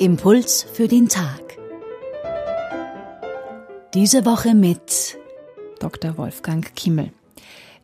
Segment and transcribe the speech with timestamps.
[0.00, 1.58] Impuls für den Tag.
[3.92, 5.18] Diese Woche mit
[5.78, 6.16] Dr.
[6.16, 7.12] Wolfgang Kimmel.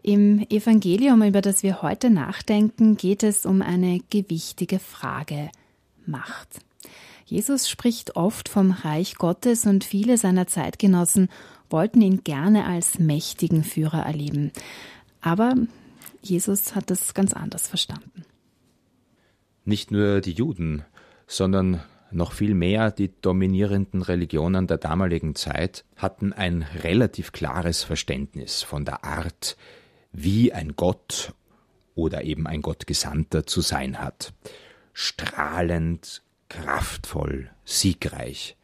[0.02, 5.50] Im Evangelium, über das wir heute nachdenken, geht es um eine gewichtige Frage
[6.06, 6.60] Macht.
[7.26, 11.28] Jesus spricht oft vom Reich Gottes und viele seiner Zeitgenossen
[11.68, 14.52] wollten ihn gerne als mächtigen Führer erleben.
[15.20, 15.54] Aber
[16.22, 18.24] Jesus hat es ganz anders verstanden.
[19.66, 20.82] Nicht nur die Juden,
[21.26, 28.62] sondern noch viel mehr die dominierenden Religionen der damaligen Zeit hatten ein relativ klares Verständnis
[28.62, 29.56] von der Art,
[30.12, 31.34] wie ein Gott
[31.94, 34.32] oder eben ein Gottgesandter zu sein hat.
[34.92, 38.56] Strahlend, kraftvoll, siegreich.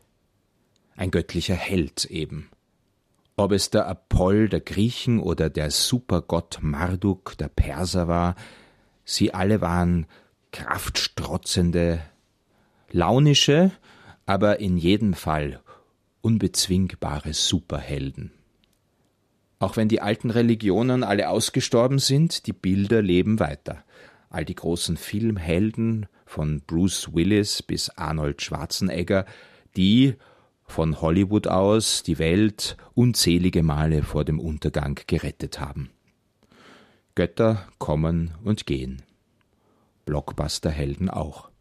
[0.97, 2.51] Ein göttlicher Held eben.
[3.37, 8.37] Ob es der Apoll der Griechen oder der Supergott Marduk der Perser war,
[9.05, 10.07] sie alle waren
[10.53, 12.03] kraftstrotzende,
[12.93, 13.73] launische,
[14.27, 15.61] aber in jedem Fall
[16.21, 18.31] unbezwingbare Superhelden.
[19.59, 23.85] Auch wenn die alten Religionen alle ausgestorben sind, die Bilder leben weiter.
[24.29, 29.25] All die großen Filmhelden von Bruce Willis bis Arnold Schwarzenegger,
[29.77, 30.15] die
[30.65, 35.91] von Hollywood aus die Welt unzählige Male vor dem Untergang gerettet haben.
[37.15, 39.03] Götter kommen und gehen.
[40.07, 41.52] Blockbusterhelden auch.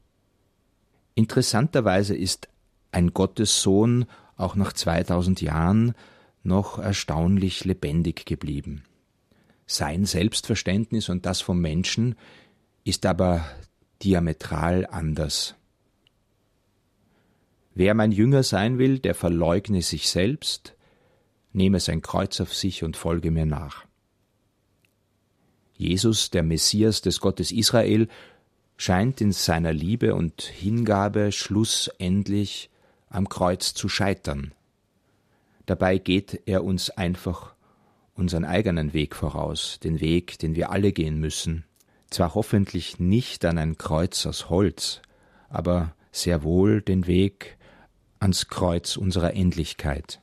[1.16, 2.48] Interessanterweise ist
[2.92, 4.06] ein Gottessohn
[4.38, 5.94] auch nach 2000 Jahren
[6.44, 8.84] noch erstaunlich lebendig geblieben.
[9.66, 12.16] Sein Selbstverständnis und das vom Menschen
[12.84, 13.45] ist aber
[14.02, 15.56] diametral anders.
[17.73, 20.76] Wer mein Jünger sein will, der verleugne sich selbst,
[21.54, 23.86] nehme sein Kreuz auf sich und folge mir nach.
[25.78, 28.08] Jesus, der Messias des Gottes Israel,
[28.82, 32.72] scheint in seiner Liebe und Hingabe schlussendlich
[33.10, 34.55] am Kreuz zu scheitern.
[35.67, 37.54] Dabei geht er uns einfach
[38.16, 41.64] unseren eigenen Weg voraus, den Weg, den wir alle gehen müssen,
[42.10, 45.04] zwar hoffentlich nicht an ein Kreuz aus Holz,
[45.48, 47.58] aber sehr wohl den Weg
[48.20, 50.22] ans Kreuz unserer Endlichkeit.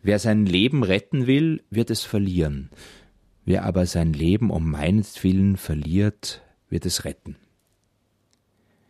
[0.00, 2.70] Wer sein Leben retten will, wird es verlieren,
[3.48, 7.36] Wer aber sein Leben um meinetwillen verliert, wird es retten.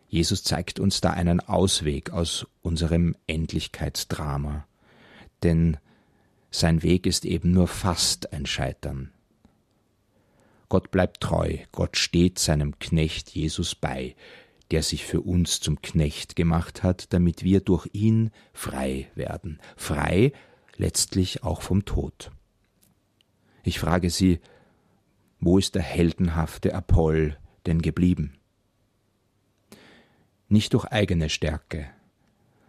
[0.08, 4.66] Jesus zeigt uns da einen Ausweg aus unserem Endlichkeitsdrama,
[5.42, 5.76] denn
[6.50, 9.12] sein Weg ist eben nur fast ein Scheitern.
[10.70, 14.16] Gott bleibt treu, Gott steht seinem Knecht Jesus bei,
[14.70, 20.32] der sich für uns zum Knecht gemacht hat, damit wir durch ihn frei werden, frei
[20.76, 22.30] letztlich auch vom Tod.
[23.62, 24.40] Ich frage Sie,
[25.40, 28.34] wo ist der heldenhafte Apoll denn geblieben?
[30.48, 31.88] Nicht durch eigene Stärke,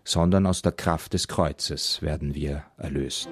[0.04, 3.30] sondern aus der Kraft des Kreuzes werden wir erlöst.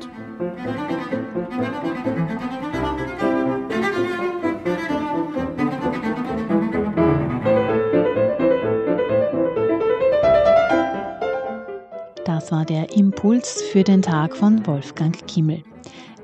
[12.25, 15.63] Das war der Impuls für den Tag von Wolfgang Kimmel.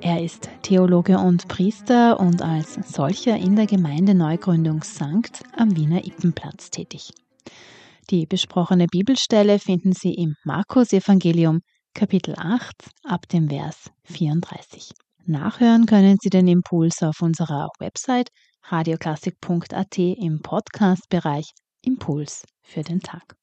[0.03, 6.05] Er ist Theologe und Priester und als solcher in der Gemeinde Neugründung Sankt am Wiener
[6.05, 7.11] Ippenplatz tätig.
[8.09, 11.61] Die besprochene Bibelstelle finden Sie im Markus-Evangelium,
[11.93, 12.73] Kapitel 8,
[13.05, 14.91] ab dem Vers 34.
[15.25, 18.27] Nachhören können Sie den Impuls auf unserer Website
[18.63, 21.45] radioklassik.at im Podcast-Bereich
[21.81, 23.37] Impuls für den Tag.